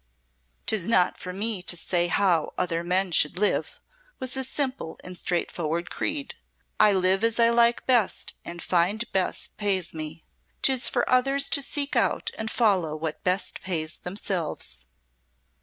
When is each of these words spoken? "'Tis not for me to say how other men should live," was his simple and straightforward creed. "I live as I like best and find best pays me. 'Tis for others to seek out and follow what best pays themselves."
"'Tis 0.65 0.87
not 0.87 1.19
for 1.19 1.31
me 1.31 1.61
to 1.61 1.77
say 1.77 2.07
how 2.07 2.55
other 2.57 2.83
men 2.83 3.11
should 3.11 3.37
live," 3.37 3.79
was 4.17 4.33
his 4.33 4.49
simple 4.49 4.97
and 5.03 5.15
straightforward 5.15 5.91
creed. 5.91 6.33
"I 6.79 6.91
live 6.91 7.23
as 7.23 7.39
I 7.39 7.51
like 7.51 7.85
best 7.85 8.33
and 8.43 8.63
find 8.63 9.05
best 9.11 9.57
pays 9.57 9.93
me. 9.93 10.25
'Tis 10.63 10.89
for 10.89 11.07
others 11.07 11.49
to 11.49 11.61
seek 11.61 11.95
out 11.95 12.31
and 12.35 12.49
follow 12.49 12.95
what 12.95 13.23
best 13.23 13.61
pays 13.61 13.97
themselves." 13.97 14.87